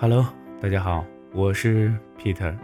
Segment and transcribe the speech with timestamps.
[0.00, 0.24] Hello，
[0.62, 2.54] 大家好，我是 Peter。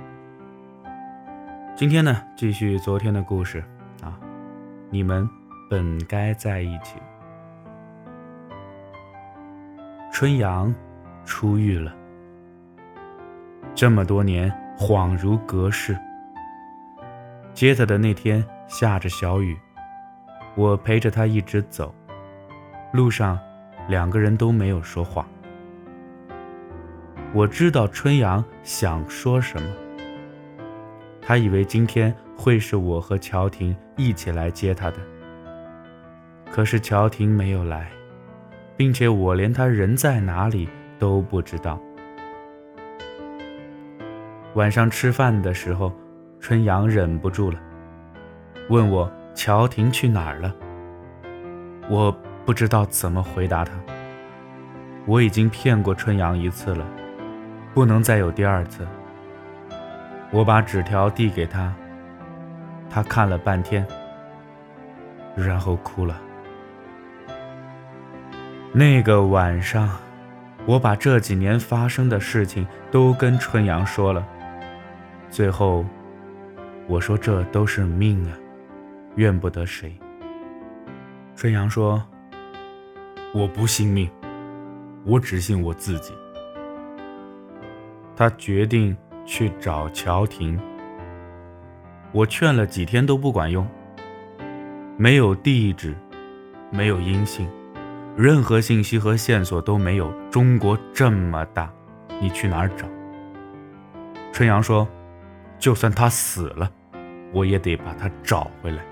[1.74, 3.58] 今天呢，继续昨天的故事
[4.00, 4.16] 啊，
[4.88, 5.28] 你们
[5.68, 6.94] 本该在一起。
[10.12, 10.72] 春阳
[11.24, 11.92] 出狱了，
[13.74, 14.48] 这么多年
[14.78, 15.98] 恍如隔世。
[17.52, 19.58] 接他的那天下着小雨，
[20.54, 21.92] 我陪着他一直走，
[22.92, 23.36] 路上
[23.88, 25.26] 两个人都没有说话。
[27.34, 29.68] 我知道春阳想说什么。
[31.20, 34.98] 他以为今天会是我和乔婷一起来接他的，
[36.52, 37.90] 可是乔婷没有来，
[38.76, 41.80] 并且我连他人在哪里都不知道。
[44.54, 45.92] 晚上吃饭的时候，
[46.38, 47.58] 春阳忍不住了，
[48.68, 50.54] 问我乔婷去哪儿了。
[51.90, 53.72] 我不知道怎么回答他。
[55.04, 56.86] 我已经骗过春阳一次了。
[57.74, 58.86] 不能再有第二次。
[60.30, 61.74] 我把纸条递给他，
[62.88, 63.86] 他看了半天，
[65.36, 66.20] 然后哭了。
[68.72, 69.90] 那个晚上，
[70.66, 74.26] 我把这几年发生的事情都跟春阳说了。
[75.30, 75.84] 最后，
[76.86, 78.32] 我说这都是命啊，
[79.16, 79.96] 怨不得谁。
[81.36, 82.00] 春阳说
[83.34, 84.08] ：“我不信命，
[85.04, 86.12] 我只信我自己。”
[88.16, 90.58] 他决定去找乔婷。
[92.12, 93.66] 我劝了几天都不管用，
[94.96, 95.94] 没有地址，
[96.70, 97.48] 没有音信，
[98.16, 100.12] 任何信息和线索都没有。
[100.30, 101.72] 中国这么大，
[102.20, 102.86] 你去哪儿找？
[104.32, 104.86] 春阳说
[105.58, 106.70] ：“就算他死了，
[107.32, 108.84] 我也得把他找回来，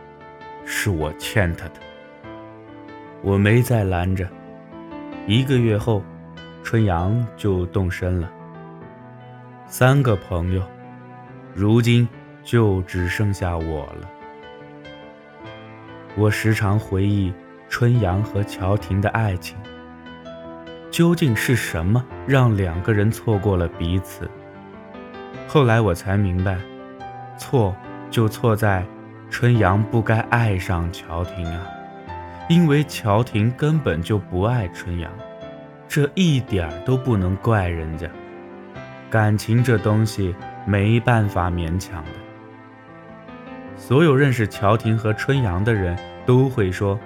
[0.64, 1.74] 是我欠他的。”
[3.22, 4.28] 我没再拦着。
[5.28, 6.02] 一个月后，
[6.64, 8.28] 春阳就动身了。
[9.74, 10.62] 三个朋友，
[11.54, 12.06] 如今
[12.44, 14.10] 就只剩下我了。
[16.14, 17.33] 我时常回忆
[17.70, 19.56] 春阳和乔婷的爱情，
[20.90, 24.30] 究竟是什么让两个人错过了彼此？
[25.48, 26.58] 后来我才明白，
[27.38, 27.74] 错
[28.11, 28.84] 就错在
[29.30, 31.66] 春阳不该爱上乔婷啊，
[32.46, 35.11] 因为乔婷根本就不爱春阳，
[35.88, 38.06] 这一点都不能怪人家。
[39.12, 40.34] 感情这东西
[40.64, 42.11] 没办法勉强的。
[43.77, 46.98] 所有认识乔婷和春阳的人都会说，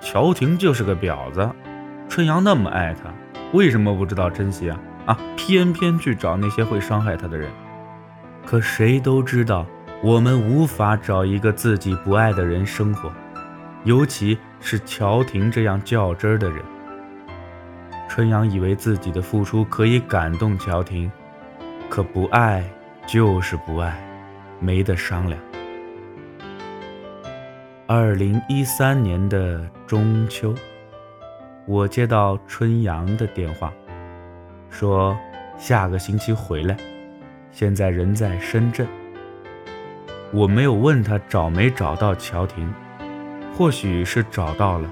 [0.00, 1.46] 乔婷就是个婊子，
[2.08, 3.12] 春阳那么爱她，
[3.52, 4.80] 为什么不知道珍惜啊？
[5.04, 7.50] 啊，偏偏去找那些会伤害她的人。
[8.46, 9.66] 可谁都知道，
[10.02, 13.12] 我们无法找一个自己不爱的人生活，
[13.84, 16.62] 尤其是乔婷这样较真儿的人。
[18.08, 21.10] 春阳以为自己的付出可以感动乔婷。
[21.88, 22.62] 可不爱
[23.06, 23.98] 就是不爱，
[24.60, 25.40] 没得商量。
[27.86, 30.54] 二零一三年的中秋，
[31.66, 33.72] 我接到春阳的电话，
[34.68, 35.18] 说
[35.56, 36.76] 下个星期回来，
[37.50, 38.86] 现在人在深圳。
[40.30, 42.70] 我没有问他找没找到乔婷，
[43.56, 44.90] 或许是找到了，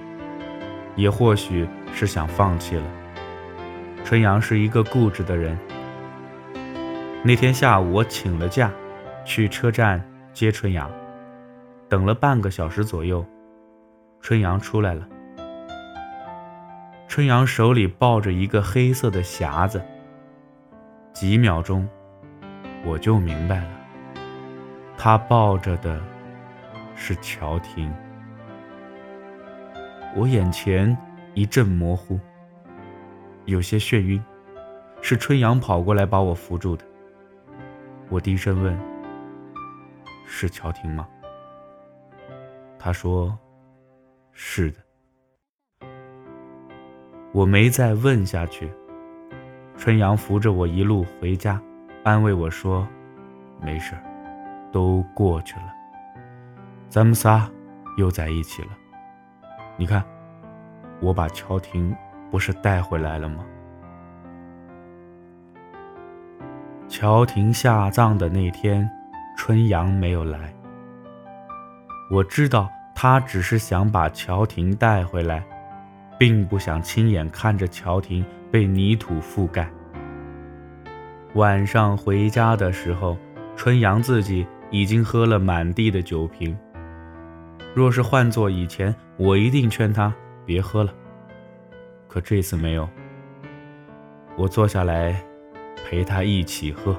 [0.96, 2.84] 也或许是想放弃了。
[4.02, 5.56] 春阳是一个固执的人。
[7.26, 8.70] 那天下午，我请了假，
[9.24, 10.00] 去车站
[10.32, 10.88] 接春阳。
[11.88, 13.26] 等了半个小时左右，
[14.20, 15.04] 春阳出来了。
[17.08, 19.84] 春阳手里抱着一个黑色的匣子。
[21.12, 21.88] 几秒钟，
[22.84, 23.70] 我就明白了，
[24.96, 26.00] 他抱着的
[26.94, 27.92] 是乔婷。
[30.14, 30.96] 我眼前
[31.34, 32.20] 一阵模糊，
[33.46, 34.22] 有些眩晕，
[35.02, 36.84] 是春阳跑过来把我扶住的。
[38.08, 38.78] 我低声问
[40.26, 41.06] ：“是乔婷吗？”
[42.78, 43.36] 他说
[44.32, 44.78] ：“是的。”
[47.32, 48.70] 我没再问下去。
[49.76, 51.60] 春阳扶着我一路回家，
[52.04, 52.86] 安慰我说
[53.60, 53.94] ：“没事
[54.72, 55.74] 都过去了。
[56.88, 57.50] 咱们仨
[57.98, 58.68] 又在一起了。
[59.76, 60.02] 你看，
[61.00, 61.94] 我把乔婷
[62.30, 63.44] 不是带回来了吗？”
[66.98, 68.88] 乔婷下葬的那天，
[69.36, 70.50] 春阳没有来。
[72.10, 75.44] 我知道他只是想把乔婷带回来，
[76.18, 79.68] 并不想亲眼看着乔婷被泥土覆盖。
[81.34, 83.14] 晚上回家的时候，
[83.56, 86.56] 春阳自己已经喝了满地的酒瓶。
[87.74, 90.10] 若是换做以前，我一定劝他
[90.46, 90.94] 别喝了。
[92.08, 92.88] 可这次没有。
[94.34, 95.22] 我坐下来。
[95.88, 96.96] 陪他一起喝。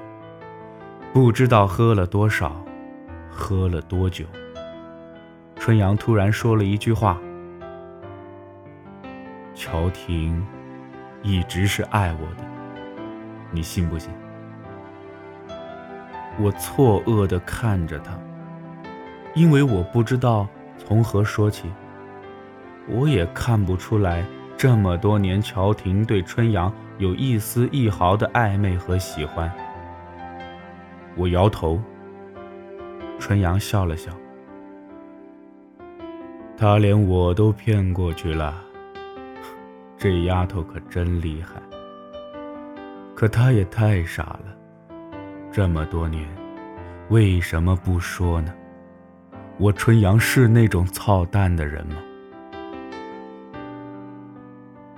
[1.12, 2.64] 不知道喝了多少，
[3.30, 4.24] 喝了多久。
[5.58, 7.18] 春阳突然说了一句话
[9.54, 10.42] ：“乔婷
[11.22, 12.46] 一直是爱我的，
[13.52, 14.10] 你信不信？”
[16.40, 18.18] 我错愕地看着他，
[19.36, 20.48] 因为我不知道
[20.78, 21.70] 从何说起。
[22.88, 24.24] 我也看不出来，
[24.58, 29.52] 这么多年乔婷对春阳有一丝一毫的暧昧和喜欢。
[31.16, 31.80] 我摇头，
[33.20, 34.12] 春阳笑了笑。
[36.58, 38.56] 他连我都骗过去了，
[39.96, 41.62] 这丫头可真厉害。
[43.14, 44.46] 可她也太傻了，
[45.52, 46.28] 这么多年，
[47.10, 48.52] 为什么不说呢？
[49.60, 51.98] 我春阳是那种操蛋的人吗？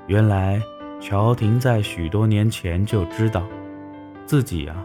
[0.10, 0.60] 原来
[1.00, 3.44] 乔婷在许多年前就知道，
[4.26, 4.76] 自己啊。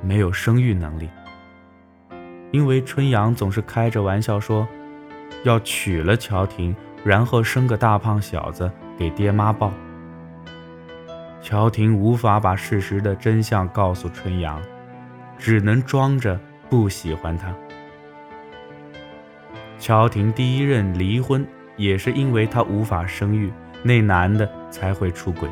[0.00, 1.08] 没有生育能力，
[2.52, 4.68] 因为春阳总是开着玩笑说，
[5.42, 9.72] 要娶了乔婷，然后生个大胖小子给爹妈抱。
[11.42, 14.62] 乔婷无法把事实的真相告诉春阳，
[15.36, 16.38] 只能装着
[16.70, 17.52] 不喜欢他。
[19.80, 21.44] 乔婷第一任离婚
[21.76, 23.52] 也是因为她无法生育，
[23.86, 25.48] 那男的才会出轨。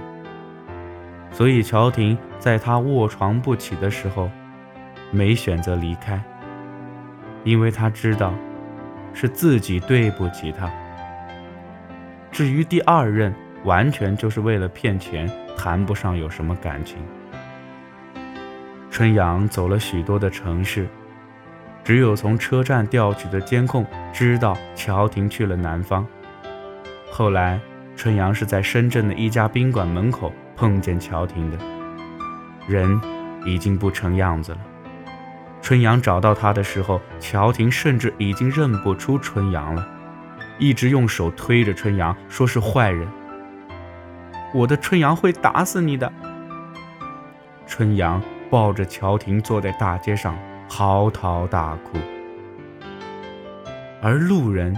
[1.31, 4.31] 所以，乔婷在他卧床不起的时候，
[5.11, 6.23] 没选择离开，
[7.45, 8.33] 因为他知道
[9.13, 10.71] 是自己对不起他。
[12.31, 13.35] 至于第二任，
[13.65, 16.99] 完全就是为了骗钱，谈不上有什么感情。
[18.91, 20.87] 春阳走了许多的城市，
[21.83, 26.07] 只有从车站调取的监控知道乔婷去了南方。
[27.11, 27.61] 后来，
[27.96, 30.32] 春阳是在深圳的一家宾馆门口。
[30.56, 31.58] 碰见乔婷的
[32.69, 33.00] 人
[33.44, 34.58] 已经不成样子了。
[35.61, 39.85] 春阳找到他的时候，乔婷甚至已经认不出春阳了，
[40.61, 43.08] 一直用手推着春阳，说是坏人。
[44.55, 46.12] 我的春阳会打死你的！
[47.67, 50.38] 春阳抱着乔婷坐在大街上
[50.69, 51.99] 嚎啕大哭，
[54.00, 54.73] 而路人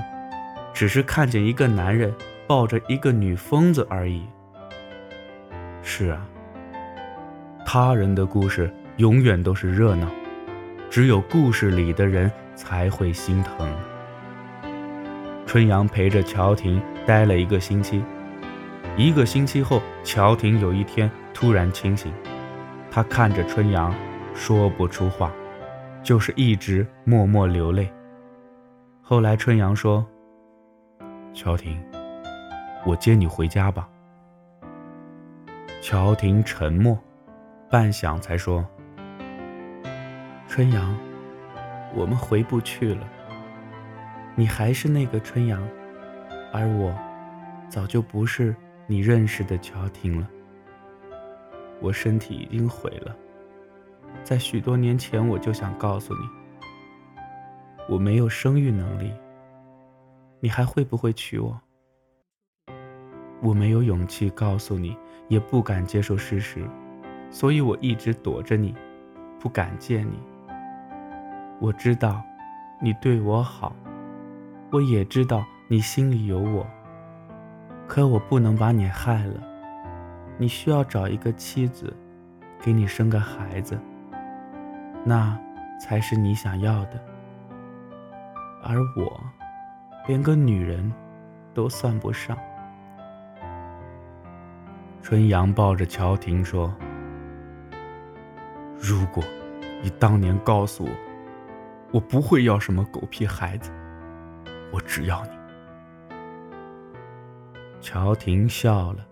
[0.73, 2.15] 只是看见一个男人
[2.47, 4.23] 抱着一个女疯子而已。
[5.83, 6.27] 是啊，
[7.65, 10.09] 他人的故事永远都是热闹，
[10.91, 13.69] 只有故事里的人才会心疼。
[15.47, 18.03] 春阳陪着乔婷待了一个星期，
[18.97, 22.13] 一个星期后，乔婷有一天突然清醒，
[22.91, 23.95] 她看着春阳，
[24.35, 25.33] 说不出话，
[26.03, 27.89] 就是一直默默流泪。
[29.03, 30.05] 后来春阳说
[31.33, 31.81] ：“乔婷，
[32.87, 33.87] 我接你回家吧。”
[35.83, 36.99] 乔婷沉默，
[37.69, 38.67] 半晌才说
[40.49, 40.97] ：“春阳，
[41.95, 43.07] 我们回不去了。
[44.35, 45.63] 你还是那个春阳，
[46.53, 46.95] 而我，
[47.69, 48.55] 早就不是
[48.87, 50.29] 你认识的乔婷了。
[51.81, 53.15] 我身体已经毁了，
[54.25, 56.21] 在许多年前我就想告诉你，
[57.89, 59.13] 我没有生育能力。
[60.41, 61.61] 你还会不会娶我？
[63.41, 64.97] 我没有勇气告诉你。”
[65.29, 66.65] 也不敢接受事实，
[67.31, 68.73] 所以我一直躲着你，
[69.41, 70.21] 不敢见你。
[71.59, 72.23] 我知道
[72.81, 73.75] 你对我好，
[74.71, 76.65] 我也知道你心里有我。
[77.89, 79.43] 可我不能把你害了，
[80.39, 81.93] 你需要找一个妻子，
[82.61, 83.77] 给你生个孩子，
[85.05, 85.37] 那
[85.81, 87.05] 才是你想要的。
[88.63, 89.21] 而我，
[90.07, 90.93] 连个女人，
[91.53, 92.39] 都算不上。
[95.09, 96.75] 春阳抱着乔婷说
[98.77, 99.23] ：“如果
[99.81, 100.91] 你当年告诉我，
[101.93, 103.71] 我不会要什么狗屁孩子，
[104.73, 105.31] 我只要你。”
[107.81, 109.07] 乔婷笑了，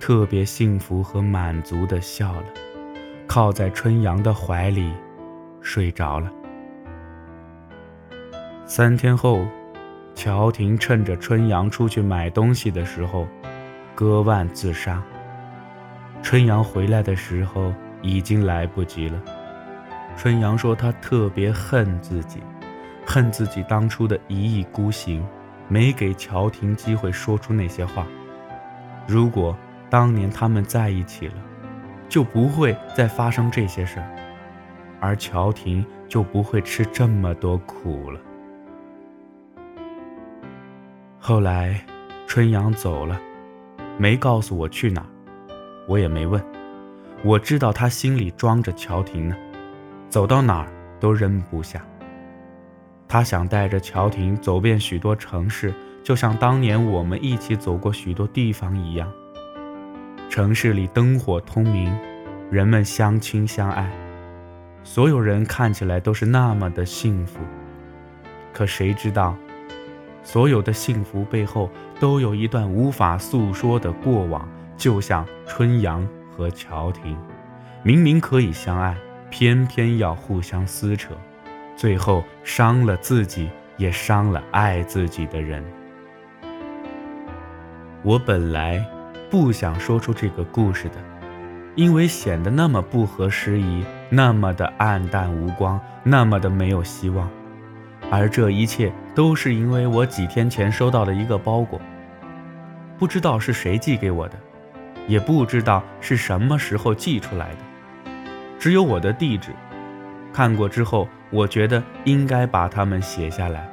[0.00, 2.46] 特别幸福和满足的笑了，
[3.28, 4.92] 靠在春阳的怀里
[5.60, 6.28] 睡着了。
[8.66, 9.46] 三天后，
[10.16, 13.28] 乔婷趁着春阳出去买东西的时候。
[13.98, 15.02] 割腕自杀。
[16.22, 19.20] 春阳回来的时候已经来不及了。
[20.16, 22.40] 春阳说他特别恨自己，
[23.04, 25.26] 恨自己当初的一意孤行，
[25.66, 28.06] 没给乔婷机会说出那些话。
[29.04, 29.56] 如果
[29.90, 31.34] 当年他们在一起了，
[32.08, 34.08] 就不会再发生这些事儿，
[35.00, 38.20] 而乔婷就不会吃这么多苦了。
[41.18, 41.84] 后来，
[42.28, 43.20] 春阳走了。
[43.98, 45.06] 没告诉我去哪儿，
[45.88, 46.40] 我也没问。
[47.24, 49.36] 我知道他心里装着乔婷呢，
[50.08, 50.68] 走到哪儿
[51.00, 51.84] 都扔不下。
[53.08, 55.74] 他想带着乔婷走遍许多城市，
[56.04, 59.10] 就像当年我们一起走过许多地方一样。
[60.30, 61.92] 城市里灯火通明，
[62.50, 63.90] 人们相亲相爱，
[64.84, 67.40] 所有人看起来都是那么的幸福。
[68.52, 69.34] 可谁知道，
[70.28, 77.16] 所有的幸福背后都有一段无法诉说的过往，就像春阳和乔婷，
[77.82, 78.94] 明明可以相爱，
[79.30, 81.14] 偏偏要互相撕扯，
[81.74, 85.64] 最后伤了自己，也伤了爱自己的人。
[88.02, 88.84] 我本来。
[89.30, 90.94] 不想说出这个故事的，
[91.74, 97.28] 因为显得那么不合时宜，那么的暗淡无光，那么的没有希望。
[98.10, 101.80] 而这一切都是因为我几天前收到的一个包裹，
[102.98, 104.34] 不知道是谁寄给我的，
[105.06, 108.10] 也不知道是什么时候寄出来的，
[108.58, 109.52] 只有我的地址。
[110.32, 113.68] 看过之后，我觉得应该把它们写下来，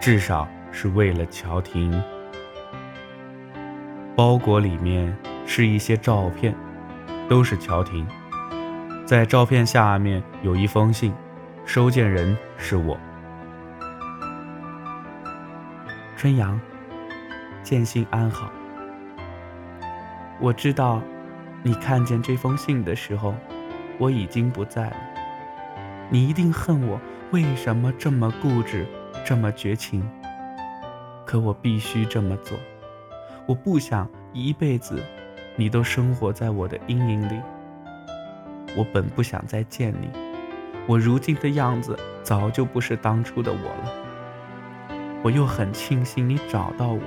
[0.00, 2.02] 至少是为了乔婷。
[4.14, 6.54] 包裹里面是一些照片，
[7.28, 8.06] 都是乔婷。
[9.04, 11.12] 在照片下面有一封信，
[11.64, 12.98] 收件人是我。
[16.16, 16.58] 春阳，
[17.62, 18.50] 见信安好。
[20.40, 21.02] 我知道，
[21.62, 23.34] 你看见这封信的时候，
[23.98, 24.96] 我已经不在了。
[26.08, 26.98] 你一定恨我
[27.32, 28.86] 为什么这么固执，
[29.26, 30.08] 这么绝情。
[31.26, 32.56] 可我必须这么做。
[33.46, 35.02] 我不想一辈子，
[35.54, 37.38] 你都生活在我的阴影里。
[38.74, 40.08] 我本不想再见你，
[40.86, 44.05] 我如今的样子早就不是当初的我了。
[45.26, 47.00] 我又很庆幸你找到我，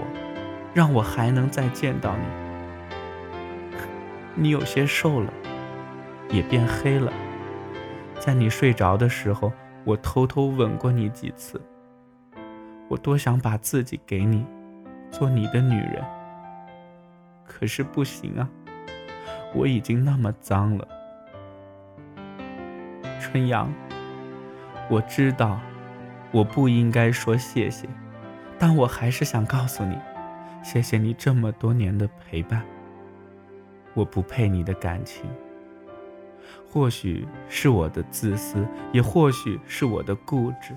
[0.74, 2.24] 让我还能再见到你。
[4.36, 5.32] 你有些瘦了，
[6.30, 7.14] 也变黑了。
[8.20, 9.54] 在你睡着的时候，
[9.86, 11.62] 我偷偷吻过你几次。
[12.90, 14.46] 我多想把自己给你，
[15.10, 16.04] 做你的女人。
[17.46, 18.50] 可是不行啊，
[19.56, 20.86] 我已经那么脏了。
[23.22, 23.74] 春阳，
[24.90, 25.58] 我知道
[26.32, 27.88] 我不应该说谢谢，
[28.60, 29.98] 但我还是想告诉你，
[30.62, 32.62] 谢谢你这么多年的陪伴。
[33.94, 35.26] 我不配你的感情，
[36.70, 40.76] 或许是我的自私，也或许是我的固执。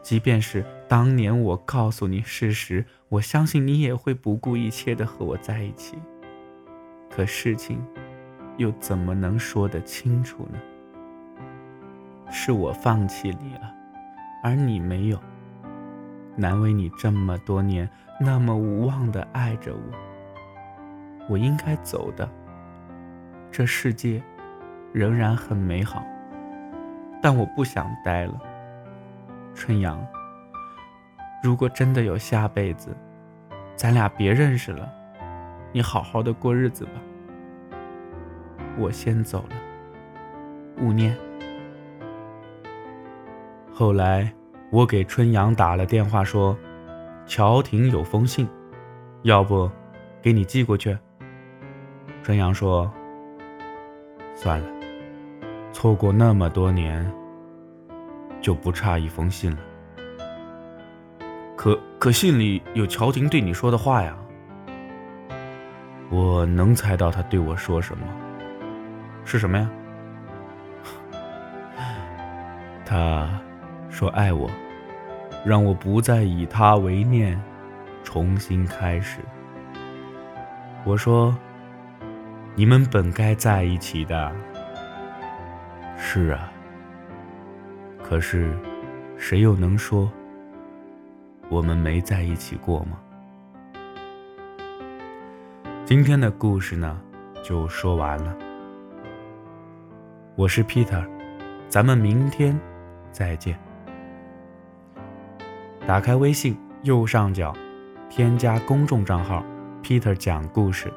[0.00, 5.98] 即便是当年我告诉你事实，我相信你也会不顾一切的和我在一起。
[7.10, 7.84] 可事情
[8.56, 10.58] 又怎么能说得清楚呢？
[12.30, 13.74] 是我放弃你了，
[14.42, 15.20] 而你没有。
[16.38, 17.86] 难为你这么多年
[18.20, 19.98] 那么无望的爱着我。
[21.28, 22.26] 我应该走的。
[23.50, 24.22] 这世界
[24.92, 26.02] 仍然很美好，
[27.20, 28.40] 但我不想待了。
[29.54, 30.06] 春阳，
[31.42, 32.96] 如果真的有下辈子，
[33.74, 34.88] 咱俩别认识了，
[35.72, 36.92] 你好好的过日子吧。
[38.78, 39.56] 我先走了，
[40.80, 41.16] 勿念。
[43.72, 44.32] 后来
[44.70, 46.56] 我给春阳打了电话，说
[47.26, 48.48] 乔婷有封信，
[49.22, 49.70] 要不
[50.20, 50.96] 给你寄过去。
[52.22, 52.90] 春阳说
[54.36, 54.68] ：“算了，
[55.72, 57.10] 错过那么多年。”
[58.40, 59.58] 就不差一封信了。
[61.56, 64.16] 可可信里有乔婷对你说的话呀。
[66.08, 68.06] 我能猜到他对我说什么？
[69.24, 69.68] 是什么呀？
[72.86, 73.28] 他
[73.98, 74.48] 说爱我，
[75.44, 77.36] 让我不再以他为念，
[78.04, 79.18] 重新开始。
[80.84, 81.36] 我说，
[82.54, 84.32] 你们本该在一起的。
[85.96, 86.48] 是啊。
[88.00, 88.56] 可是，
[89.16, 90.08] 谁又能说
[91.48, 93.00] 我们没在一起过吗？
[95.84, 97.00] 今天的故事呢，
[97.42, 98.32] 就说完了。
[100.36, 101.04] 我是 Peter，
[101.66, 102.56] 咱们明天
[103.10, 103.58] 再见。
[105.88, 107.50] 打开微信右上角，
[108.10, 109.42] 添加公众账号
[109.82, 110.92] “Peter 讲故事”，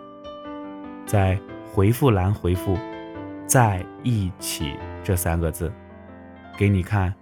[1.08, 1.40] 在
[1.72, 2.78] 回复栏回复
[3.48, 5.72] “在一起”这三个字。
[6.58, 7.14] 给你看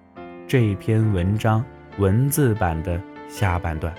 [0.48, 1.64] 这篇文章
[2.00, 3.94] 文字版的下半段。